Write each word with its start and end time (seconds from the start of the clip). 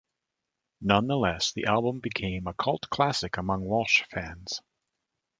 Nonetheless, 0.81 1.51
the 1.53 1.65
album 1.65 1.99
became 1.99 2.47
a 2.47 2.55
cult 2.55 2.89
classic 2.89 3.37
among 3.37 3.61
Walsh 3.65 4.01
fans. 4.09 4.59